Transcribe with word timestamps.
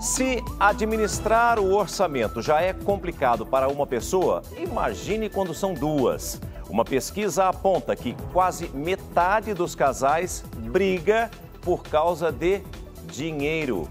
Se 0.00 0.44
administrar 0.60 1.58
o 1.58 1.74
orçamento 1.74 2.40
já 2.40 2.60
é 2.60 2.72
complicado 2.72 3.44
para 3.44 3.68
uma 3.68 3.84
pessoa, 3.84 4.42
imagine 4.56 5.28
quando 5.28 5.52
são 5.52 5.74
duas. 5.74 6.40
Uma 6.68 6.84
pesquisa 6.84 7.48
aponta 7.48 7.96
que 7.96 8.14
quase 8.32 8.68
metade 8.68 9.52
dos 9.54 9.74
casais 9.74 10.44
briga 10.56 11.28
por 11.62 11.82
causa 11.82 12.30
de 12.30 12.62
dinheiro. 13.06 13.88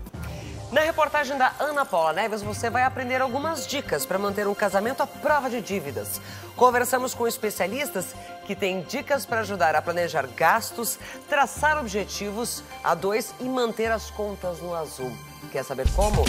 Na 0.71 0.79
reportagem 0.79 1.37
da 1.37 1.51
Ana 1.59 1.85
Paula 1.85 2.13
Neves, 2.13 2.41
você 2.41 2.69
vai 2.69 2.83
aprender 2.83 3.21
algumas 3.21 3.67
dicas 3.67 4.05
para 4.05 4.17
manter 4.17 4.47
um 4.47 4.55
casamento 4.55 5.03
à 5.03 5.07
prova 5.07 5.49
de 5.49 5.59
dívidas. 5.59 6.21
Conversamos 6.55 7.13
com 7.13 7.27
especialistas 7.27 8.15
que 8.45 8.55
têm 8.55 8.81
dicas 8.81 9.25
para 9.25 9.41
ajudar 9.41 9.75
a 9.75 9.81
planejar 9.81 10.25
gastos, 10.37 10.97
traçar 11.27 11.77
objetivos 11.77 12.63
a 12.81 12.95
dois 12.95 13.33
e 13.41 13.43
manter 13.43 13.91
as 13.91 14.09
contas 14.09 14.61
no 14.61 14.73
azul. 14.73 15.11
Quer 15.51 15.63
saber 15.63 15.87
como? 15.95 16.23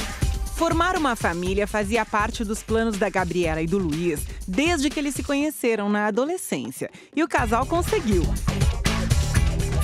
Formar 0.56 0.96
uma 0.96 1.14
família 1.14 1.68
fazia 1.68 2.04
parte 2.04 2.44
dos 2.44 2.62
planos 2.62 2.98
da 2.98 3.08
Gabriela 3.08 3.62
e 3.62 3.66
do 3.66 3.78
Luiz 3.78 4.26
desde 4.46 4.90
que 4.90 4.98
eles 4.98 5.14
se 5.14 5.22
conheceram 5.22 5.88
na 5.88 6.06
adolescência. 6.06 6.90
E 7.14 7.22
o 7.22 7.28
casal 7.28 7.64
conseguiu. 7.64 8.22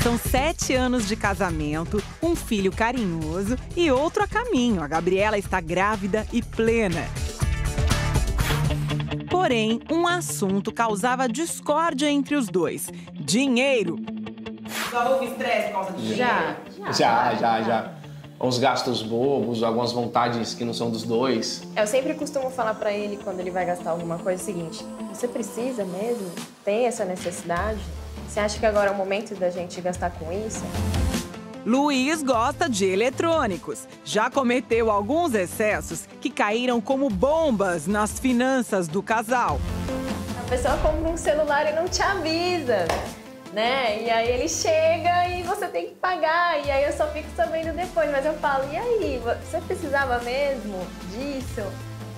São 0.02 0.19
sete 0.19 0.75
anos 0.75 1.06
de 1.06 1.16
casamento, 1.16 2.02
um 2.23 2.34
filho 2.34 2.73
carinhoso 2.73 3.56
e 3.77 3.91
outro 3.91 4.23
a 4.23 4.27
caminho. 4.27 4.83
A 4.83 4.89
Gabriela 4.89 5.39
está 5.39 5.61
grávida 5.61 6.27
e 6.33 6.42
plena. 6.42 7.09
Porém, 9.30 9.80
um 9.91 10.06
assunto 10.06 10.73
causava 10.73 11.28
discórdia 11.28 12.11
entre 12.11 12.34
os 12.34 12.48
dois: 12.48 12.91
dinheiro. 13.14 13.97
Já 14.91 15.09
houve 15.09 15.27
estresse 15.27 15.69
por 15.69 15.73
causa 15.73 15.92
de 15.92 16.03
dinheiro? 16.03 16.16
Já, 16.19 16.56
já, 16.92 17.34
já. 17.34 17.62
já. 17.62 18.03
Uns 18.45 18.59
gastos 18.59 19.03
bobos, 19.03 19.62
algumas 19.62 19.91
vontades 19.91 20.53
que 20.53 20.66
não 20.66 20.75
são 20.75 20.91
dos 20.91 21.03
dois. 21.03 21.62
Eu 21.75 21.87
sempre 21.87 22.12
costumo 22.12 22.51
falar 22.51 22.75
para 22.75 22.93
ele 22.93 23.19
quando 23.25 23.41
ele 23.41 23.51
vai 23.51 23.64
gastar 23.64 23.89
alguma 23.89 24.19
coisa 24.19 24.42
o 24.42 24.45
seguinte: 24.45 24.84
você 25.09 25.27
precisa 25.27 25.83
mesmo? 25.83 26.31
Tem 26.62 26.84
essa 26.84 27.06
necessidade? 27.06 27.81
Você 28.28 28.41
acha 28.41 28.59
que 28.59 28.67
agora 28.67 28.91
é 28.91 28.92
o 28.92 28.97
momento 28.97 29.34
da 29.34 29.48
gente 29.48 29.81
gastar 29.81 30.11
com 30.11 30.31
isso? 30.31 30.62
Luiz 31.64 32.23
gosta 32.23 32.69
de 32.69 32.84
eletrônicos. 32.84 33.89
Já 34.05 34.28
cometeu 34.28 34.91
alguns 34.91 35.33
excessos 35.33 36.06
que 36.20 36.29
caíram 36.29 36.83
como 36.83 37.08
bombas 37.08 37.86
nas 37.86 38.19
finanças 38.19 38.86
do 38.86 39.03
casal. 39.03 39.58
A 40.39 40.51
pessoa 40.51 40.77
compra 40.77 41.11
um 41.11 41.17
celular 41.17 41.73
e 41.73 41.75
não 41.75 41.89
te 41.89 42.03
avisa, 42.03 42.86
né? 43.55 44.02
E 44.02 44.10
aí 44.10 44.28
ele 44.28 44.48
chega 44.48 45.28
e 45.28 45.42
você 45.42 45.66
tem 45.69 45.86
que 45.86 45.94
pagar. 45.94 46.58
E 46.64 46.70
aí 46.70 46.84
eu 46.84 46.92
só 46.92 47.06
fico 47.08 47.28
sabendo 47.36 47.74
depois. 47.74 48.11
Mas 48.11 48.27
eu 48.27 48.34
falo, 48.34 48.64
e 48.70 48.77
aí? 48.77 49.22
Você 49.24 49.58
precisava 49.61 50.19
mesmo 50.20 50.86
disso? 51.11 51.62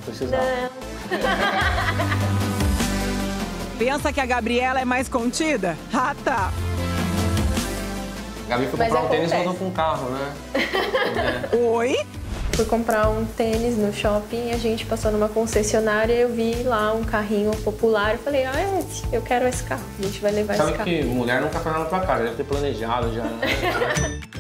Precisava. 0.04 0.42
Não. 0.42 0.70
Pensa 3.78 4.12
que 4.12 4.20
a 4.20 4.26
Gabriela 4.26 4.80
é 4.80 4.84
mais 4.86 5.08
contida? 5.08 5.76
Ah, 5.92 6.14
tá. 6.24 6.50
A 8.46 8.48
Gabi 8.48 8.66
foi 8.68 8.78
Mas 8.78 8.88
comprar 8.88 9.04
um 9.04 9.08
tênis 9.08 9.30
e 9.30 9.34
acontece. 9.34 9.44
voltou 9.44 9.54
com 9.54 9.66
um 9.66 9.72
carro, 9.72 10.08
né? 10.10 10.32
Oi? 11.74 11.96
Fui 12.56 12.64
comprar 12.64 13.10
um 13.10 13.26
tênis 13.26 13.76
no 13.76 13.92
shopping, 13.92 14.50
a 14.50 14.56
gente 14.56 14.86
passou 14.86 15.12
numa 15.12 15.28
concessionária 15.28 16.14
e 16.14 16.20
eu 16.22 16.32
vi 16.32 16.62
lá 16.62 16.94
um 16.94 17.04
carrinho 17.04 17.50
popular. 17.58 18.12
Eu 18.14 18.18
falei, 18.18 18.46
ah, 18.46 18.58
é 18.58 18.78
esse, 18.78 19.04
eu 19.12 19.20
quero 19.20 19.46
esse 19.46 19.62
carro. 19.62 19.84
A 19.98 20.02
gente 20.02 20.18
vai 20.22 20.32
levar 20.32 20.54
esse 20.54 20.62
Sabe 20.62 20.78
carro. 20.78 20.88
que 20.88 21.04
mulher 21.04 21.42
nunca 21.42 21.60
foi 21.60 21.70
lá 21.70 21.80
na 21.80 21.84
tua 21.84 22.00
casa, 22.00 22.24
deve 22.24 22.36
ter 22.36 22.44
planejado 22.44 23.12
já. 23.12 23.24
né? 23.24 23.40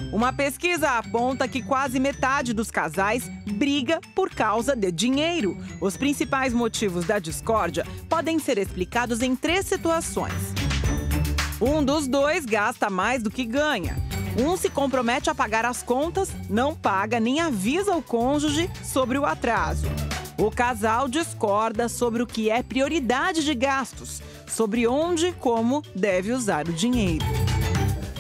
Uma 0.10 0.32
pesquisa 0.32 0.88
aponta 0.92 1.46
que 1.46 1.60
quase 1.60 2.00
metade 2.00 2.54
dos 2.54 2.70
casais 2.70 3.30
briga 3.46 4.00
por 4.14 4.30
causa 4.30 4.74
de 4.74 4.90
dinheiro. 4.90 5.54
Os 5.78 5.98
principais 5.98 6.54
motivos 6.54 7.04
da 7.04 7.18
discórdia 7.18 7.84
podem 8.08 8.38
ser 8.38 8.56
explicados 8.56 9.20
em 9.20 9.36
três 9.36 9.66
situações. 9.66 10.32
Um 11.60 11.84
dos 11.84 12.08
dois 12.08 12.46
gasta 12.46 12.88
mais 12.88 13.22
do 13.22 13.30
que 13.30 13.44
ganha. 13.44 13.94
Um 14.38 14.54
se 14.54 14.68
compromete 14.68 15.30
a 15.30 15.34
pagar 15.34 15.64
as 15.64 15.82
contas, 15.82 16.28
não 16.50 16.74
paga 16.74 17.18
nem 17.18 17.40
avisa 17.40 17.94
o 17.94 18.02
cônjuge 18.02 18.70
sobre 18.84 19.16
o 19.16 19.24
atraso. 19.24 19.86
O 20.36 20.50
casal 20.50 21.08
discorda 21.08 21.88
sobre 21.88 22.22
o 22.22 22.26
que 22.26 22.50
é 22.50 22.62
prioridade 22.62 23.42
de 23.42 23.54
gastos, 23.54 24.20
sobre 24.46 24.86
onde 24.86 25.28
e 25.28 25.32
como 25.32 25.82
deve 25.94 26.32
usar 26.32 26.68
o 26.68 26.72
dinheiro. 26.72 27.24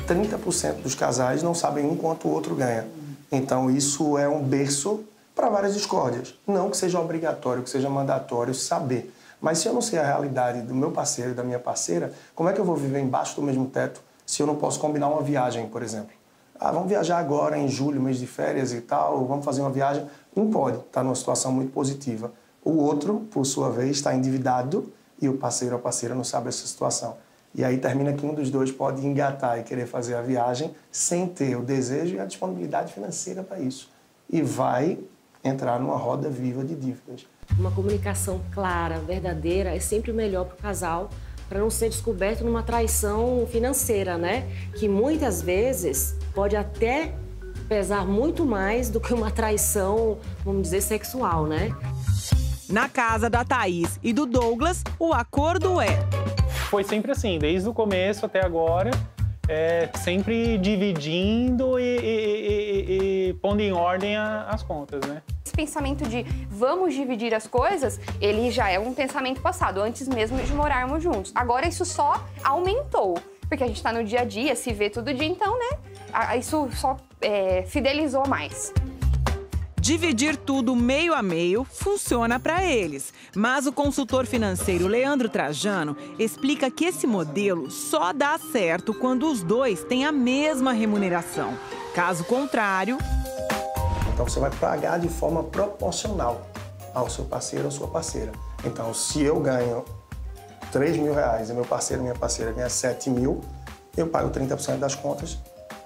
30% 0.08 0.80
dos 0.80 0.94
casais 0.94 1.42
não 1.42 1.52
sabem 1.52 1.84
um 1.84 1.94
quanto 1.94 2.28
o 2.28 2.30
outro 2.30 2.54
ganha. 2.54 2.86
Então, 3.30 3.70
isso 3.70 4.16
é 4.16 4.26
um 4.26 4.42
berço 4.42 5.04
para 5.34 5.50
várias 5.50 5.74
discórdias. 5.74 6.34
Não 6.46 6.70
que 6.70 6.78
seja 6.78 6.98
obrigatório, 6.98 7.62
que 7.62 7.68
seja 7.68 7.90
mandatório 7.90 8.54
saber. 8.54 9.12
Mas 9.38 9.58
se 9.58 9.68
eu 9.68 9.74
não 9.74 9.82
sei 9.82 9.98
a 9.98 10.06
realidade 10.06 10.62
do 10.62 10.74
meu 10.74 10.92
parceiro 10.92 11.32
e 11.32 11.34
da 11.34 11.44
minha 11.44 11.58
parceira, 11.58 12.14
como 12.34 12.48
é 12.48 12.54
que 12.54 12.60
eu 12.60 12.64
vou 12.64 12.74
viver 12.74 13.00
embaixo 13.00 13.36
do 13.36 13.42
mesmo 13.42 13.66
teto 13.66 14.00
se 14.26 14.42
eu 14.42 14.46
não 14.46 14.56
posso 14.56 14.80
combinar 14.80 15.08
uma 15.08 15.22
viagem, 15.22 15.66
por 15.68 15.82
exemplo? 15.82 16.10
Ah, 16.58 16.72
vamos 16.72 16.88
viajar 16.88 17.18
agora 17.18 17.56
em 17.56 17.68
julho, 17.68 18.00
mês 18.00 18.18
de 18.18 18.26
férias 18.26 18.72
e 18.72 18.80
tal, 18.80 19.24
vamos 19.26 19.44
fazer 19.44 19.60
uma 19.60 19.70
viagem. 19.70 20.06
Um 20.36 20.50
pode, 20.50 20.78
está 20.78 21.02
numa 21.02 21.14
situação 21.14 21.52
muito 21.52 21.72
positiva. 21.72 22.32
O 22.64 22.78
outro, 22.78 23.20
por 23.30 23.46
sua 23.46 23.70
vez, 23.70 23.96
está 23.96 24.14
endividado 24.14 24.92
e 25.20 25.28
o 25.28 25.36
parceiro 25.36 25.76
ou 25.76 25.80
a 25.80 25.82
parceira 25.82 26.14
não 26.14 26.24
sabe 26.24 26.48
essa 26.48 26.66
situação. 26.66 27.16
E 27.54 27.64
aí 27.64 27.78
termina 27.78 28.12
que 28.12 28.26
um 28.26 28.34
dos 28.34 28.50
dois 28.50 28.72
pode 28.72 29.06
engatar 29.06 29.58
e 29.58 29.62
querer 29.62 29.86
fazer 29.86 30.14
a 30.14 30.20
viagem 30.20 30.74
sem 30.90 31.26
ter 31.26 31.56
o 31.56 31.62
desejo 31.62 32.16
e 32.16 32.20
a 32.20 32.26
disponibilidade 32.26 32.92
financeira 32.92 33.42
para 33.42 33.58
isso. 33.58 33.90
E 34.28 34.42
vai 34.42 34.98
entrar 35.42 35.78
numa 35.78 35.96
roda 35.96 36.28
viva 36.28 36.64
de 36.64 36.74
dívidas. 36.74 37.26
Uma 37.58 37.70
comunicação 37.70 38.40
clara, 38.52 38.98
verdadeira, 38.98 39.74
é 39.74 39.80
sempre 39.80 40.10
o 40.10 40.14
melhor 40.14 40.44
para 40.46 40.54
o 40.54 40.58
casal, 40.58 41.08
para 41.48 41.58
não 41.60 41.70
ser 41.70 41.88
descoberto 41.88 42.44
numa 42.44 42.62
traição 42.62 43.46
financeira, 43.50 44.16
né? 44.18 44.46
Que 44.76 44.88
muitas 44.88 45.40
vezes 45.42 46.16
pode 46.34 46.56
até 46.56 47.14
pesar 47.68 48.06
muito 48.06 48.44
mais 48.44 48.90
do 48.90 49.00
que 49.00 49.12
uma 49.14 49.30
traição, 49.30 50.18
vamos 50.44 50.62
dizer, 50.62 50.80
sexual, 50.82 51.46
né? 51.46 51.74
Na 52.68 52.88
casa 52.88 53.30
da 53.30 53.44
Thaís 53.44 53.98
e 54.02 54.12
do 54.12 54.26
Douglas, 54.26 54.82
o 54.98 55.12
acordo 55.12 55.80
é: 55.80 55.88
Foi 56.68 56.82
sempre 56.82 57.12
assim, 57.12 57.38
desde 57.38 57.68
o 57.68 57.72
começo 57.72 58.26
até 58.26 58.44
agora, 58.44 58.90
é, 59.48 59.88
sempre 60.02 60.58
dividindo 60.58 61.78
e, 61.78 61.82
e- 61.82 62.00
e- 62.00 63.28
e- 63.28 63.32
pondo 63.34 63.60
em 63.60 63.72
ordem 63.72 64.16
a- 64.16 64.46
as 64.50 64.64
contas, 64.64 65.00
né? 65.06 65.22
Esse 65.46 65.54
pensamento 65.54 66.04
de 66.08 66.24
vamos 66.50 66.92
dividir 66.92 67.32
as 67.32 67.46
coisas, 67.46 68.00
ele 68.20 68.50
já 68.50 68.68
é 68.68 68.80
um 68.80 68.92
pensamento 68.92 69.40
passado, 69.40 69.80
antes 69.80 70.08
mesmo 70.08 70.36
de 70.42 70.52
morarmos 70.52 71.00
juntos. 71.00 71.30
Agora 71.36 71.68
isso 71.68 71.84
só 71.84 72.20
aumentou, 72.42 73.16
porque 73.48 73.62
a 73.62 73.66
gente 73.68 73.80
tá 73.80 73.92
no 73.92 74.02
dia 74.02 74.22
a 74.22 74.24
dia, 74.24 74.56
se 74.56 74.72
vê 74.72 74.90
todo 74.90 75.14
dia, 75.14 75.28
então, 75.28 75.56
né? 75.56 76.36
Isso 76.36 76.68
só 76.72 76.96
é, 77.20 77.62
fidelizou 77.62 78.26
mais. 78.26 78.72
dividir 79.86 80.36
tudo 80.36 80.74
meio 80.74 81.14
a 81.14 81.22
meio 81.22 81.62
funciona 81.62 82.40
para 82.40 82.64
eles. 82.64 83.14
Mas 83.32 83.68
o 83.68 83.72
consultor 83.72 84.26
financeiro 84.26 84.88
Leandro 84.88 85.28
Trajano 85.28 85.96
explica 86.18 86.68
que 86.68 86.86
esse 86.86 87.06
modelo 87.06 87.70
só 87.70 88.12
dá 88.12 88.36
certo 88.36 88.92
quando 88.92 89.30
os 89.30 89.44
dois 89.44 89.84
têm 89.84 90.04
a 90.04 90.10
mesma 90.10 90.72
remuneração. 90.72 91.56
Caso 91.94 92.24
contrário, 92.24 92.98
Então 94.16 94.26
você 94.26 94.40
vai 94.40 94.50
pagar 94.50 94.98
de 94.98 95.10
forma 95.10 95.42
proporcional 95.42 96.40
ao 96.94 97.10
seu 97.10 97.26
parceiro 97.26 97.66
ou 97.66 97.70
sua 97.70 97.86
parceira. 97.86 98.32
Então, 98.64 98.94
se 98.94 99.22
eu 99.22 99.38
ganho 99.38 99.84
3 100.72 100.96
mil 100.96 101.12
reais 101.12 101.50
e 101.50 101.52
meu 101.52 101.66
parceiro 101.66 102.02
minha 102.02 102.14
parceira 102.14 102.50
ganha 102.50 102.70
7 102.70 103.10
mil, 103.10 103.42
eu 103.94 104.06
pago 104.06 104.30
30% 104.30 104.78
das 104.78 104.94
contas, 104.94 105.36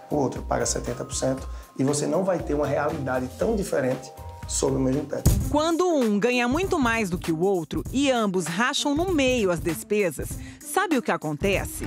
o 0.08 0.14
outro 0.14 0.42
paga 0.42 0.62
70% 0.62 1.40
e 1.76 1.82
você 1.82 2.06
não 2.06 2.22
vai 2.22 2.38
ter 2.38 2.54
uma 2.54 2.68
realidade 2.68 3.28
tão 3.36 3.56
diferente 3.56 4.12
sobre 4.46 4.78
o 4.78 4.80
mesmo 4.80 5.04
teto. 5.06 5.28
quando 5.50 5.84
um 5.88 6.16
ganha 6.16 6.46
muito 6.46 6.78
mais 6.78 7.10
do 7.10 7.18
que 7.18 7.32
o 7.32 7.40
outro 7.40 7.82
e 7.90 8.12
ambos 8.12 8.46
racham 8.46 8.94
no 8.94 9.12
meio 9.12 9.50
as 9.50 9.58
despesas, 9.58 10.28
sabe 10.60 10.96
o 10.96 11.02
que 11.02 11.10
acontece? 11.10 11.84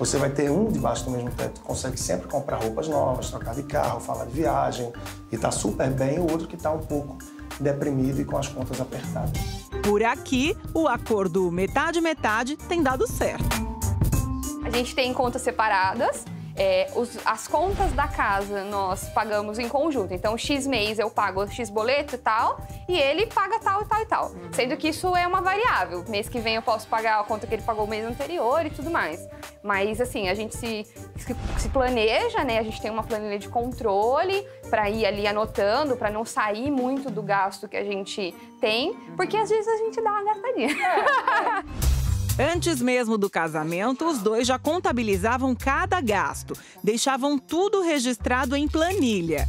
Você 0.00 0.16
vai 0.16 0.30
ter 0.30 0.50
um 0.50 0.72
debaixo 0.72 1.04
do 1.04 1.10
mesmo 1.10 1.30
teto, 1.30 1.60
consegue 1.60 2.00
sempre 2.00 2.26
comprar 2.26 2.56
roupas 2.56 2.88
novas, 2.88 3.28
trocar 3.28 3.54
de 3.54 3.62
carro, 3.64 4.00
falar 4.00 4.24
de 4.24 4.32
viagem 4.32 4.90
e 5.30 5.36
tá 5.36 5.50
super 5.50 5.90
bem, 5.90 6.18
o 6.18 6.22
outro 6.22 6.48
que 6.48 6.56
tá 6.56 6.72
um 6.72 6.78
pouco 6.78 7.18
deprimido 7.60 8.18
e 8.18 8.24
com 8.24 8.38
as 8.38 8.48
contas 8.48 8.80
apertadas. 8.80 9.38
Por 9.84 10.02
aqui, 10.02 10.56
o 10.72 10.88
acordo 10.88 11.52
metade-metade 11.52 12.56
tem 12.56 12.82
dado 12.82 13.06
certo. 13.06 13.44
A 14.64 14.70
gente 14.70 14.94
tem 14.94 15.12
contas 15.12 15.42
separadas, 15.42 16.24
é, 16.56 16.90
os, 16.96 17.18
as 17.26 17.46
contas 17.46 17.92
da 17.92 18.08
casa 18.08 18.64
nós 18.64 19.06
pagamos 19.10 19.58
em 19.58 19.68
conjunto. 19.68 20.14
Então, 20.14 20.36
X 20.38 20.66
mês 20.66 20.98
eu 20.98 21.10
pago 21.10 21.46
X 21.46 21.68
boleto 21.68 22.14
e 22.14 22.18
tal, 22.18 22.58
e 22.88 22.98
ele 22.98 23.26
paga 23.26 23.58
tal 23.58 23.82
e 23.82 23.84
tal 23.84 24.00
e 24.00 24.06
tal. 24.06 24.32
Sendo 24.52 24.78
que 24.78 24.88
isso 24.88 25.14
é 25.14 25.26
uma 25.26 25.42
variável. 25.42 26.02
Mês 26.08 26.26
que 26.26 26.40
vem 26.40 26.54
eu 26.54 26.62
posso 26.62 26.88
pagar 26.88 27.20
a 27.20 27.24
conta 27.24 27.46
que 27.46 27.52
ele 27.52 27.62
pagou 27.62 27.84
o 27.84 27.88
mês 27.88 28.04
anterior 28.06 28.64
e 28.64 28.70
tudo 28.70 28.90
mais. 28.90 29.20
Mas, 29.62 30.00
assim, 30.00 30.28
a 30.28 30.34
gente 30.34 30.56
se, 30.56 30.86
se, 31.58 31.68
planeja, 31.68 32.42
né? 32.44 32.58
A 32.58 32.62
gente 32.62 32.80
tem 32.80 32.90
uma 32.90 33.02
planilha 33.02 33.38
de 33.38 33.48
controle 33.48 34.46
para 34.70 34.88
ir 34.88 35.04
ali 35.04 35.26
anotando, 35.26 35.96
para 35.96 36.10
não 36.10 36.24
sair 36.24 36.70
muito 36.70 37.10
do 37.10 37.22
gasto 37.22 37.68
que 37.68 37.76
a 37.76 37.84
gente 37.84 38.34
tem, 38.58 38.94
porque 39.16 39.36
às 39.36 39.50
vezes 39.50 39.68
a 39.68 39.76
gente 39.76 40.00
dá 40.00 40.10
uma 40.10 40.24
gastadinha. 40.24 40.76
Antes 42.38 42.80
mesmo 42.80 43.18
do 43.18 43.28
casamento, 43.28 44.06
os 44.06 44.18
dois 44.18 44.46
já 44.46 44.58
contabilizavam 44.58 45.54
cada 45.54 46.00
gasto, 46.00 46.54
deixavam 46.82 47.38
tudo 47.38 47.82
registrado 47.82 48.56
em 48.56 48.66
planilha. 48.66 49.46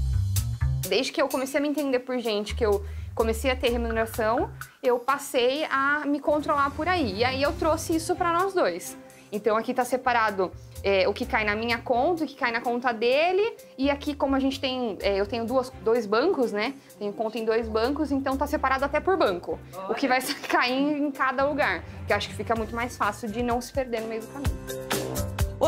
Desde 0.90 1.14
que 1.14 1.22
eu 1.22 1.30
comecei 1.30 1.58
a 1.58 1.62
me 1.62 1.70
entender 1.70 2.00
por 2.00 2.20
gente, 2.20 2.54
que 2.54 2.66
eu 2.66 2.84
comecei 3.16 3.50
a 3.50 3.56
ter 3.56 3.70
remuneração, 3.70 4.52
eu 4.84 5.00
passei 5.00 5.64
a 5.66 6.04
me 6.06 6.20
controlar 6.20 6.72
por 6.72 6.88
aí. 6.88 7.20
E 7.20 7.24
aí 7.24 7.42
eu 7.42 7.54
trouxe 7.54 7.96
isso 7.96 8.14
para 8.14 8.34
nós 8.34 8.54
dois. 8.54 8.98
Então 9.32 9.56
aqui 9.56 9.72
está 9.72 9.86
separado 9.86 10.52
é, 10.84 11.08
o 11.08 11.14
que 11.14 11.26
cai 11.26 11.44
na 11.44 11.56
minha 11.56 11.78
conta, 11.78 12.24
o 12.24 12.28
que 12.28 12.36
cai 12.36 12.52
na 12.52 12.62
conta 12.62 12.92
dele. 12.92 13.56
E 13.78 13.90
aqui, 13.90 14.14
como 14.14 14.36
a 14.36 14.40
gente 14.40 14.60
tem, 14.60 14.98
é, 15.02 15.20
eu 15.20 15.26
tenho 15.26 15.46
duas, 15.46 15.72
dois 15.84 16.06
bancos, 16.06 16.52
né? 16.52 16.74
Tenho 16.98 17.14
conta 17.14 17.38
em 17.38 17.46
dois 17.46 17.68
bancos, 17.68 18.12
então 18.12 18.36
tá 18.36 18.48
separado 18.48 18.84
até 18.84 19.00
por 19.00 19.18
banco. 19.18 19.60
Olha. 19.74 19.92
O 19.92 19.96
que 19.96 20.08
vai 20.08 20.22
cair 20.50 20.98
em 20.98 21.12
cada 21.12 21.46
lugar. 21.46 21.84
Que 22.06 22.14
eu 22.14 22.18
acho 22.18 22.30
que 22.30 22.36
fica 22.36 22.56
muito 22.56 22.76
mais 22.76 22.98
fácil 22.98 23.30
de 23.30 23.42
não 23.42 23.62
se 23.62 23.72
perder 23.72 24.02
no 24.02 24.08
meio 24.08 24.22
do 24.22 24.28
caminho. 24.28 24.91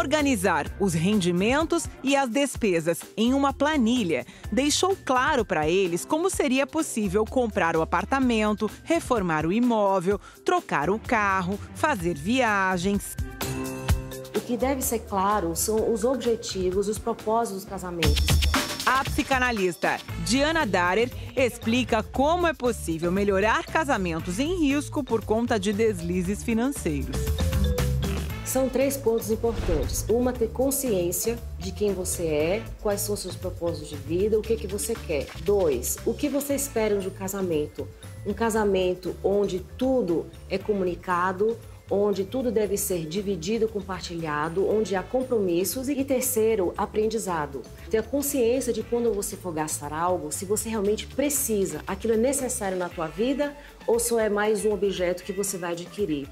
Organizar 0.04 0.70
os 0.82 0.94
rendimentos 0.94 1.88
e 2.04 2.14
as 2.14 2.30
despesas 2.30 3.00
em 3.16 3.34
uma 3.34 3.54
planilha 3.54 4.26
deixou 4.52 4.98
claro 5.06 5.46
para 5.46 5.70
eles 5.70 6.04
como 6.04 6.30
seria 6.30 6.68
possível 6.68 7.24
comprar 7.24 7.78
o 7.78 7.82
apartamento, 7.82 8.70
reformar 8.84 9.46
o 9.46 9.54
imóvel, 9.54 10.20
trocar 10.44 10.90
o 10.90 11.00
carro, 11.00 11.58
fazer 11.74 12.18
viagens. 12.18 13.16
O 14.36 14.42
que 14.42 14.58
deve 14.58 14.82
ser 14.82 15.00
claro 15.00 15.56
são 15.56 15.94
os 15.94 16.04
objetivos, 16.04 16.90
os 16.90 17.00
propósitos 17.00 17.64
dos 17.64 17.70
casamentos. 17.70 18.26
A 18.86 19.06
psicanalista 19.06 19.98
Diana 20.26 20.66
Darer 20.66 21.10
explica 21.34 22.04
como 22.04 22.46
é 22.46 22.54
possível 22.54 23.10
melhorar 23.10 23.66
casamentos 23.66 24.38
em 24.38 24.68
risco 24.68 25.02
por 25.02 25.24
conta 25.24 25.58
de 25.58 25.72
deslizes 25.72 26.44
financeiros. 26.44 27.33
São 28.45 28.68
três 28.68 28.98
pontos 28.98 29.31
importantes. 29.31 30.06
Uma, 30.10 30.34
ter 30.34 30.50
consciência 30.50 31.40
de 31.57 31.72
quem 31.72 31.94
você 31.94 32.25
é, 32.28 32.63
quais 32.81 33.01
são 33.01 33.16
os 33.16 33.22
seus 33.22 33.36
propósitos 33.36 33.90
de 33.90 33.95
vida, 33.95 34.38
o 34.38 34.42
que, 34.42 34.57
que 34.57 34.68
você 34.68 34.94
quer. 34.94 35.28
Dois, 35.44 35.98
o 36.06 36.13
que 36.13 36.28
você 36.28 36.54
espera 36.54 36.98
de 36.98 37.07
um 37.07 37.12
casamento. 37.12 37.88
Um 38.25 38.34
casamento 38.34 39.16
onde 39.24 39.60
tudo 39.78 40.25
é 40.50 40.57
comunicado, 40.57 41.57
onde 41.90 42.24
tudo 42.24 42.51
deve 42.51 42.78
ser 42.78 43.06
dividido, 43.06 43.68
compartilhado, 43.68 44.68
onde 44.68 44.96
há 44.96 45.04
compromissos 45.04 45.88
e 45.89 46.04
terceiro, 46.04 46.74
aprendizado. 46.78 47.62
Ter 47.89 47.98
a 47.98 48.04
consciência 48.04 48.74
de 48.74 48.84
quando 48.84 49.13
você 49.13 49.36
for 49.36 49.54
gastar 49.54 49.94
algo, 49.94 50.31
se 50.31 50.46
você 50.46 50.69
realmente 50.69 51.07
precisa, 51.07 51.81
aquilo 51.86 52.13
é 52.13 52.18
necessário 52.18 52.78
na 52.78 52.89
tua 52.89 53.07
vida 53.07 53.56
ou 53.86 54.00
só 54.00 54.19
é 54.19 54.30
mais 54.30 54.66
um 54.66 54.74
objeto 54.74 55.24
que 55.24 55.34
você 55.34 55.57
vai 55.57 55.74
adquirir. 55.74 56.28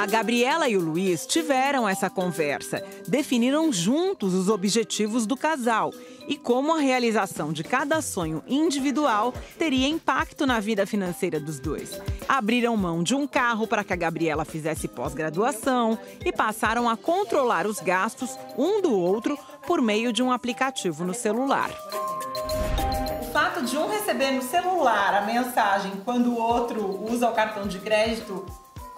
A 0.00 0.06
Gabriela 0.06 0.66
e 0.66 0.78
o 0.78 0.80
Luiz 0.80 1.26
tiveram 1.26 1.86
essa 1.86 2.08
conversa, 2.08 2.82
definiram 3.06 3.70
juntos 3.70 4.32
os 4.32 4.48
objetivos 4.48 5.26
do 5.26 5.36
casal 5.36 5.92
e 6.26 6.38
como 6.38 6.74
a 6.74 6.80
realização 6.80 7.52
de 7.52 7.62
cada 7.62 8.00
sonho 8.00 8.42
individual 8.48 9.34
teria 9.58 9.86
impacto 9.86 10.46
na 10.46 10.58
vida 10.58 10.86
financeira 10.86 11.38
dos 11.38 11.60
dois. 11.60 12.00
Abriram 12.26 12.78
mão 12.78 13.02
de 13.02 13.14
um 13.14 13.26
carro 13.26 13.66
para 13.66 13.84
que 13.84 13.92
a 13.92 13.96
Gabriela 13.96 14.46
fizesse 14.46 14.88
pós-graduação 14.88 15.98
e 16.24 16.32
passaram 16.32 16.88
a 16.88 16.96
controlar 16.96 17.66
os 17.66 17.78
gastos 17.78 18.38
um 18.56 18.80
do 18.80 18.98
outro 18.98 19.38
por 19.66 19.82
meio 19.82 20.14
de 20.14 20.22
um 20.22 20.32
aplicativo 20.32 21.04
no 21.04 21.12
celular. 21.12 21.70
O 23.20 23.32
fato 23.34 23.62
de 23.62 23.76
um 23.76 23.86
receber 23.86 24.30
no 24.30 24.40
celular 24.40 25.12
a 25.12 25.26
mensagem 25.26 25.92
quando 26.06 26.30
o 26.30 26.38
outro 26.38 27.04
usa 27.04 27.28
o 27.28 27.34
cartão 27.34 27.68
de 27.68 27.78
crédito 27.78 28.46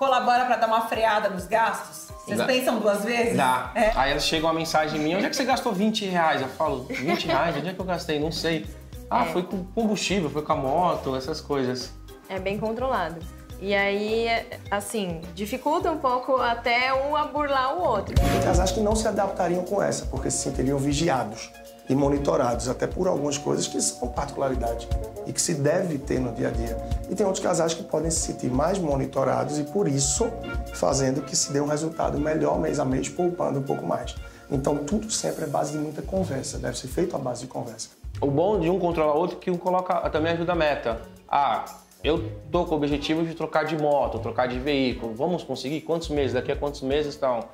colabora 0.03 0.45
para 0.47 0.57
dar 0.57 0.67
uma 0.67 0.81
freada 0.89 1.29
nos 1.29 1.47
gastos? 1.47 2.09
Vocês 2.25 2.37
Dá. 2.37 2.45
pensam 2.45 2.81
duas 2.81 3.05
vezes? 3.05 3.37
Dá. 3.37 3.71
É. 3.73 3.93
Aí 3.95 4.11
eles 4.11 4.25
chegam 4.25 4.51
uma 4.51 4.59
mensagem 4.59 4.99
minha, 4.99 5.17
onde 5.17 5.27
é 5.27 5.31
que 5.31 5.37
você 5.37 5.45
gastou 5.45 5.73
20 5.73 6.07
reais? 6.07 6.43
Eu 6.43 6.49
falo, 6.49 6.87
20 6.91 7.27
reais? 7.27 7.57
Onde 7.57 7.69
é 7.69 7.73
que 7.73 7.81
eu 7.81 7.85
gastei? 7.85 8.19
Não 8.19 8.33
sei. 8.33 8.67
Ah, 9.09 9.27
é. 9.27 9.33
foi 9.33 9.45
com 9.45 9.63
combustível, 9.65 10.29
foi 10.29 10.43
com 10.43 10.53
a 10.53 10.57
moto, 10.57 11.15
essas 11.15 11.41
coisas. 11.41 11.93
É 12.29 12.41
bem 12.41 12.59
controlado. 12.59 13.21
E 13.61 13.73
aí, 13.77 14.27
assim, 14.73 15.21
dificulta 15.37 15.89
um 15.93 15.99
pouco 15.99 16.35
até 16.37 16.93
um 16.93 17.15
a 17.15 17.27
burlar 17.27 17.79
o 17.79 17.83
outro. 17.83 18.13
Tem 18.17 18.43
casais 18.43 18.73
que 18.73 18.81
não 18.81 18.97
se 18.97 19.07
adaptariam 19.07 19.63
com 19.63 19.81
essa, 19.81 20.05
porque 20.07 20.33
se 20.33 20.39
sentiriam 20.39 20.79
vigiados 20.79 21.49
e 21.89 21.95
monitorados, 21.95 22.69
até 22.69 22.87
por 22.87 23.09
algumas 23.09 23.37
coisas 23.37 23.67
que 23.67 23.81
são 23.81 24.09
particularidade 24.09 24.89
e 25.27 25.33
que 25.33 25.41
se 25.41 25.55
deve 25.55 25.99
ter 25.99 26.21
no 26.21 26.33
dia 26.33 26.49
a 26.49 26.51
dia. 26.51 26.77
E 27.11 27.15
tem 27.15 27.27
outros 27.27 27.45
casais 27.45 27.75
que 27.75 27.83
podem 27.83 28.11
se 28.11 28.21
sentir 28.21 28.51
mais 28.51 28.79
monitorados 28.79 29.59
e, 29.59 29.65
por 29.65 29.89
isso, 29.89 30.31
fazendo 30.75 31.23
que 31.23 31.37
se 31.37 31.53
dê 31.53 31.61
um 31.61 31.67
resultado 31.67 32.19
melhor 32.19 32.59
mês 32.59 32.79
a 32.79 32.85
mês, 32.85 33.09
poupando 33.09 33.59
um 33.59 33.63
pouco 33.63 33.87
mais. 33.87 34.15
Então, 34.51 34.79
tudo 34.79 35.11
sempre 35.11 35.45
é 35.45 35.47
base 35.47 35.73
de 35.73 35.79
muita 35.79 36.03
conversa, 36.03 36.59
deve 36.59 36.77
ser 36.79 36.89
feito 36.89 37.17
à 37.17 37.19
base 37.19 37.43
de 37.43 37.47
conversa. 37.47 37.91
O 38.21 38.27
bom 38.27 38.61
de 38.61 38.69
um 38.69 38.79
controlar 38.79 39.15
o 39.15 39.19
outro 39.19 39.37
é 39.37 39.41
que 39.41 39.51
um 39.51 39.57
coloca 39.57 39.95
também 40.11 40.33
ajuda 40.33 40.53
a 40.53 40.55
meta. 40.55 41.03
Ah, 41.29 41.65
eu 42.05 42.31
tô 42.51 42.65
com 42.65 42.75
o 42.75 42.77
objetivo 42.77 43.25
de 43.25 43.35
trocar 43.35 43.65
de 43.65 43.77
moto, 43.77 44.19
trocar 44.19 44.49
de 44.49 44.59
veículo. 44.59 45.15
Vamos 45.15 45.43
conseguir? 45.43 45.81
Quantos 45.83 46.09
meses? 46.09 46.35
Daqui 46.35 46.53
a 46.53 46.57
quantos 46.57 46.83
meses 46.83 47.15
estão? 47.15 47.49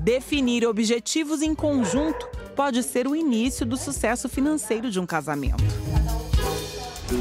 Definir 0.00 0.66
objetivos 0.66 1.42
em 1.42 1.54
conjunto 1.54 2.28
pode 2.54 2.82
ser 2.82 3.06
o 3.06 3.16
início 3.16 3.66
do 3.66 3.76
sucesso 3.76 4.28
financeiro 4.28 4.90
de 4.90 5.00
um 5.00 5.06
casamento. 5.06 5.62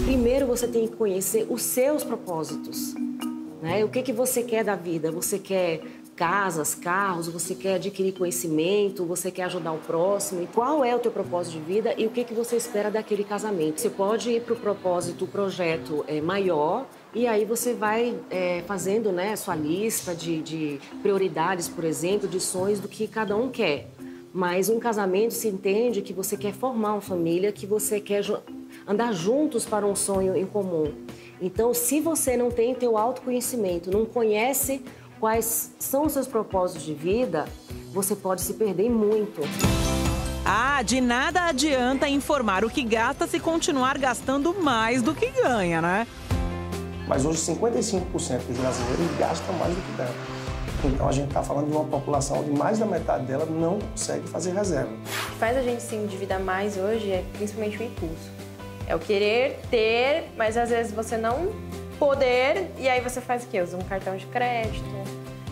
Primeiro 0.05 0.45
você 0.45 0.67
tem 0.67 0.87
que 0.87 0.95
conhecer 0.95 1.47
os 1.49 1.61
seus 1.61 2.03
propósitos. 2.03 2.93
Né? 3.61 3.83
O 3.83 3.89
que, 3.89 4.01
que 4.01 4.13
você 4.13 4.43
quer 4.43 4.63
da 4.63 4.75
vida? 4.75 5.11
Você 5.11 5.39
quer 5.39 5.81
casas, 6.15 6.75
carros, 6.75 7.27
você 7.27 7.55
quer 7.55 7.75
adquirir 7.75 8.13
conhecimento, 8.13 9.05
você 9.05 9.31
quer 9.31 9.43
ajudar 9.43 9.71
o 9.71 9.79
próximo. 9.79 10.43
E 10.43 10.47
qual 10.47 10.83
é 10.85 10.95
o 10.95 10.99
teu 10.99 11.11
propósito 11.11 11.53
de 11.53 11.59
vida 11.61 11.93
e 11.97 12.05
o 12.05 12.11
que, 12.11 12.23
que 12.23 12.33
você 12.33 12.55
espera 12.55 12.91
daquele 12.91 13.23
casamento? 13.23 13.81
Você 13.81 13.89
pode 13.89 14.29
ir 14.31 14.41
para 14.41 14.53
o 14.53 14.57
propósito, 14.57 15.25
o 15.25 15.27
projeto 15.27 16.05
é, 16.07 16.21
maior, 16.21 16.85
e 17.15 17.25
aí 17.25 17.45
você 17.45 17.73
vai 17.73 18.15
é, 18.29 18.63
fazendo 18.67 19.11
né, 19.11 19.35
sua 19.35 19.55
lista 19.55 20.13
de, 20.13 20.41
de 20.41 20.79
prioridades, 21.01 21.67
por 21.67 21.83
exemplo, 21.83 22.27
de 22.27 22.39
sonhos 22.39 22.79
do 22.79 22.87
que 22.87 23.07
cada 23.07 23.35
um 23.35 23.49
quer. 23.49 23.89
Mas 24.33 24.67
um 24.67 24.79
casamento 24.79 25.31
se 25.31 25.47
entende 25.47 26.01
que 26.01 26.11
você 26.11 26.35
quer 26.35 26.53
formar 26.53 26.93
uma 26.93 27.01
família, 27.01 27.51
que 27.51 27.67
você 27.67 27.99
quer 27.99 28.23
andar 28.87 29.13
juntos 29.13 29.63
para 29.63 29.85
um 29.85 29.95
sonho 29.95 30.35
em 30.35 30.45
comum. 30.45 30.91
Então, 31.39 31.71
se 31.71 32.01
você 32.01 32.35
não 32.35 32.49
tem 32.49 32.73
teu 32.73 32.97
autoconhecimento, 32.97 33.91
não 33.91 34.05
conhece 34.05 34.81
quais 35.19 35.75
são 35.77 36.07
os 36.07 36.13
seus 36.13 36.25
propósitos 36.25 36.83
de 36.83 36.95
vida, 36.95 37.45
você 37.93 38.15
pode 38.15 38.41
se 38.41 38.55
perder 38.55 38.89
muito. 38.89 39.41
Ah, 40.43 40.81
de 40.81 40.99
nada 40.99 41.43
adianta 41.43 42.09
informar 42.09 42.65
o 42.65 42.69
que 42.71 42.83
gasta 42.83 43.27
se 43.27 43.39
continuar 43.39 43.99
gastando 43.99 44.53
mais 44.55 45.03
do 45.03 45.13
que 45.13 45.27
ganha, 45.27 45.79
né? 45.79 46.07
Mas 47.07 47.23
hoje 47.23 47.37
55% 47.39 48.47
dos 48.47 48.57
brasileiros 48.57 49.17
gastam 49.19 49.53
mais 49.59 49.75
do 49.75 49.81
que 49.81 49.97
ganham. 49.97 50.42
Então 50.85 51.07
a 51.07 51.11
gente 51.11 51.29
está 51.29 51.41
falando 51.41 51.67
de 51.67 51.75
uma 51.75 51.85
população 51.85 52.43
de 52.43 52.51
mais 52.51 52.79
da 52.79 52.85
metade 52.85 53.25
dela 53.25 53.45
não 53.45 53.79
consegue 53.79 54.27
fazer 54.27 54.51
reserva. 54.53 54.91
O 54.91 55.31
que 55.31 55.37
faz 55.37 55.57
a 55.57 55.61
gente 55.61 55.81
se 55.81 55.95
endividar 55.95 56.39
mais 56.39 56.77
hoje 56.77 57.11
é 57.11 57.23
principalmente 57.33 57.77
o 57.77 57.83
impulso. 57.83 58.31
É 58.85 58.95
o 58.95 58.99
querer 58.99 59.61
ter, 59.69 60.31
mas 60.35 60.57
às 60.57 60.69
vezes 60.69 60.91
você 60.91 61.15
não 61.15 61.53
poder, 61.97 62.71
e 62.77 62.89
aí 62.89 62.99
você 62.99 63.21
faz 63.21 63.43
o 63.43 63.47
quê? 63.47 63.61
Usa 63.61 63.77
um 63.77 63.81
cartão 63.81 64.17
de 64.17 64.25
crédito, 64.25 64.83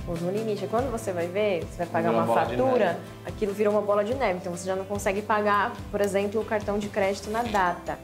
usa 0.06 0.26
um 0.26 0.32
limite. 0.32 0.68
Quando 0.68 0.92
você 0.92 1.14
vai 1.14 1.28
ver, 1.28 1.64
você 1.64 1.78
vai 1.78 1.88
pagar 1.88 2.12
uma, 2.12 2.24
uma 2.24 2.34
fatura, 2.34 3.00
aquilo 3.26 3.54
vira 3.54 3.70
uma 3.70 3.82
bola 3.82 4.04
de 4.04 4.14
neve. 4.14 4.40
Então 4.40 4.52
você 4.52 4.66
já 4.66 4.76
não 4.76 4.84
consegue 4.84 5.22
pagar, 5.22 5.72
por 5.90 6.02
exemplo, 6.02 6.42
o 6.42 6.46
cartão 6.46 6.78
de 6.78 6.90
crédito 6.90 7.30
na 7.30 7.44
data. 7.44 7.98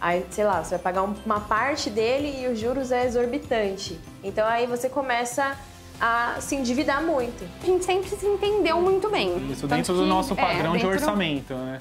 Aí, 0.00 0.26
sei 0.30 0.44
lá, 0.44 0.64
você 0.64 0.70
vai 0.70 0.78
pagar 0.78 1.02
uma 1.02 1.40
parte 1.40 1.90
dele 1.90 2.42
e 2.42 2.48
os 2.48 2.58
juros 2.58 2.90
é 2.90 3.04
exorbitante. 3.04 4.00
Então 4.24 4.46
aí 4.46 4.66
você 4.66 4.88
começa 4.88 5.56
a 6.00 6.36
se 6.40 6.54
endividar 6.54 7.02
muito. 7.02 7.44
A 7.62 7.66
gente 7.66 7.84
sempre 7.84 8.08
se 8.08 8.26
entendeu 8.26 8.80
muito 8.80 9.08
bem. 9.08 9.50
Isso 9.50 9.66
dentro 9.66 9.94
do 9.94 10.06
nosso 10.06 10.34
padrão 10.34 10.74
é, 10.74 10.78
de 10.78 10.86
orçamento, 10.86 11.54
né? 11.54 11.78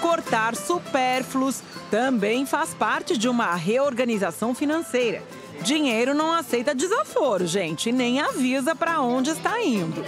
Cortar 0.00 0.54
supérfluos 0.54 1.62
também 1.90 2.46
faz 2.46 2.72
parte 2.72 3.16
de 3.16 3.28
uma 3.28 3.54
reorganização 3.54 4.54
financeira. 4.54 5.22
Dinheiro 5.62 6.14
não 6.14 6.32
aceita 6.32 6.74
desaforo, 6.74 7.46
gente, 7.46 7.90
nem 7.90 8.20
avisa 8.20 8.76
para 8.76 9.00
onde 9.00 9.30
está 9.30 9.60
indo. 9.60 10.04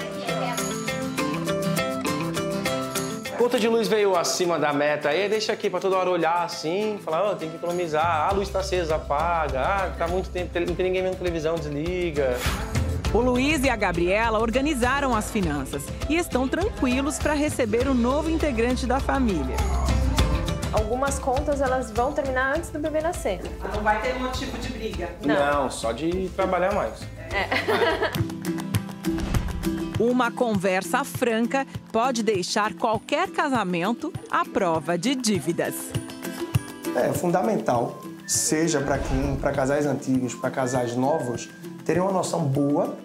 conta 3.40 3.58
de 3.58 3.68
luz 3.68 3.88
veio 3.88 4.14
acima 4.14 4.58
da 4.58 4.70
meta 4.70 5.08
aí, 5.08 5.26
deixa 5.26 5.54
aqui 5.54 5.70
pra 5.70 5.80
toda 5.80 5.96
hora 5.96 6.10
olhar 6.10 6.44
assim, 6.44 7.00
falar, 7.02 7.22
ó, 7.24 7.34
tem 7.34 7.48
que 7.48 7.56
economizar, 7.56 8.04
ah, 8.04 8.28
a 8.28 8.32
luz 8.32 8.50
tá 8.50 8.60
acesa, 8.60 8.96
apaga, 8.96 9.60
ah, 9.60 9.94
tá 9.96 10.06
muito 10.06 10.28
tempo, 10.28 10.50
não 10.60 10.74
tem 10.74 10.84
ninguém 10.84 11.02
vendo 11.02 11.16
televisão, 11.16 11.54
desliga. 11.54 12.36
O 13.12 13.18
Luiz 13.18 13.64
e 13.64 13.68
a 13.68 13.74
Gabriela 13.74 14.38
organizaram 14.38 15.16
as 15.16 15.32
finanças 15.32 15.82
e 16.08 16.16
estão 16.16 16.46
tranquilos 16.46 17.18
para 17.18 17.34
receber 17.34 17.88
o 17.88 17.94
novo 17.94 18.30
integrante 18.30 18.86
da 18.86 19.00
família. 19.00 19.56
Algumas 20.72 21.18
contas 21.18 21.60
elas 21.60 21.90
vão 21.90 22.12
terminar 22.12 22.56
antes 22.56 22.70
do 22.70 22.78
bebê 22.78 23.00
nascer. 23.00 23.40
Não 23.74 23.82
vai 23.82 24.00
ter 24.00 24.16
motivo 24.20 24.56
de 24.58 24.68
briga. 24.68 25.08
Não, 25.26 25.68
só 25.68 25.90
de 25.90 26.28
trabalhar 26.36 26.72
mais. 26.72 27.00
Uma 29.98 30.30
conversa 30.30 31.02
franca 31.02 31.66
pode 31.90 32.22
deixar 32.22 32.74
qualquer 32.74 33.28
casamento 33.30 34.12
à 34.30 34.44
prova 34.44 34.96
de 34.96 35.16
dívidas. 35.16 35.74
É 36.94 37.12
fundamental, 37.12 38.00
seja 38.24 38.80
para 38.80 38.98
quem, 38.98 39.34
para 39.34 39.50
casais 39.50 39.84
antigos, 39.84 40.32
para 40.32 40.50
casais 40.50 40.94
novos, 40.94 41.48
terem 41.90 42.04
uma 42.04 42.12
noção 42.12 42.44
boa 42.44 42.96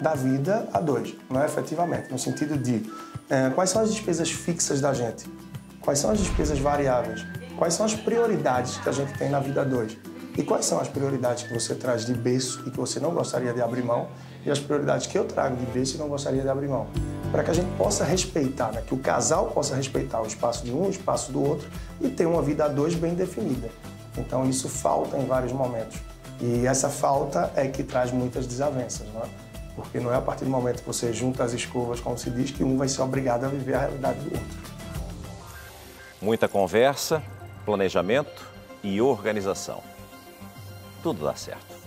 da 0.00 0.14
vida 0.14 0.68
a 0.72 0.78
dois, 0.78 1.16
não 1.28 1.42
é 1.42 1.46
efetivamente, 1.46 2.12
no 2.12 2.18
sentido 2.18 2.56
de 2.56 2.88
é, 3.28 3.50
quais 3.50 3.70
são 3.70 3.82
as 3.82 3.92
despesas 3.92 4.30
fixas 4.30 4.80
da 4.80 4.94
gente, 4.94 5.28
quais 5.80 5.98
são 5.98 6.12
as 6.12 6.18
despesas 6.20 6.56
variáveis, 6.60 7.26
quais 7.58 7.74
são 7.74 7.84
as 7.84 7.92
prioridades 7.92 8.76
que 8.78 8.88
a 8.88 8.92
gente 8.92 9.18
tem 9.18 9.30
na 9.30 9.40
vida 9.40 9.62
a 9.62 9.64
dois 9.64 9.98
e 10.38 10.44
quais 10.44 10.64
são 10.64 10.78
as 10.78 10.86
prioridades 10.86 11.42
que 11.42 11.52
você 11.52 11.74
traz 11.74 12.06
de 12.06 12.14
berço 12.14 12.62
e 12.68 12.70
que 12.70 12.76
você 12.76 13.00
não 13.00 13.10
gostaria 13.10 13.52
de 13.52 13.60
abrir 13.60 13.82
mão 13.82 14.06
e 14.46 14.50
as 14.52 14.60
prioridades 14.60 15.08
que 15.08 15.18
eu 15.18 15.24
trago 15.24 15.56
de 15.56 15.66
berço 15.66 15.96
e 15.96 15.98
não 15.98 16.06
gostaria 16.06 16.40
de 16.40 16.48
abrir 16.48 16.68
mão. 16.68 16.86
Para 17.32 17.42
que 17.42 17.50
a 17.50 17.54
gente 17.54 17.76
possa 17.76 18.04
respeitar, 18.04 18.70
né? 18.70 18.80
que 18.86 18.94
o 18.94 18.98
casal 18.98 19.46
possa 19.46 19.74
respeitar 19.74 20.22
o 20.22 20.26
espaço 20.28 20.64
de 20.64 20.70
um, 20.70 20.86
o 20.86 20.90
espaço 20.90 21.32
do 21.32 21.42
outro 21.42 21.68
e 22.00 22.08
ter 22.08 22.26
uma 22.26 22.42
vida 22.42 22.66
a 22.66 22.68
dois 22.68 22.94
bem 22.94 23.12
definida. 23.12 23.68
Então 24.16 24.48
isso 24.48 24.68
falta 24.68 25.16
em 25.16 25.26
vários 25.26 25.52
momentos. 25.52 25.98
E 26.40 26.66
essa 26.66 26.88
falta 26.88 27.52
é 27.54 27.68
que 27.68 27.82
traz 27.82 28.10
muitas 28.10 28.46
desavenças, 28.46 29.06
não 29.12 29.22
é? 29.22 29.28
Porque 29.76 30.00
não 30.00 30.12
é 30.12 30.16
a 30.16 30.20
partir 30.20 30.44
do 30.44 30.50
momento 30.50 30.80
que 30.80 30.86
você 30.86 31.12
junta 31.12 31.44
as 31.44 31.52
escovas, 31.52 32.00
como 32.00 32.18
se 32.18 32.30
diz, 32.30 32.50
que 32.50 32.64
um 32.64 32.76
vai 32.76 32.88
ser 32.88 33.02
obrigado 33.02 33.44
a 33.44 33.48
viver 33.48 33.74
a 33.74 33.80
realidade 33.80 34.20
do 34.20 34.34
outro. 34.34 34.58
Muita 36.20 36.48
conversa, 36.48 37.22
planejamento 37.64 38.46
e 38.82 39.00
organização. 39.00 39.82
Tudo 41.02 41.24
dá 41.24 41.34
certo. 41.34 41.79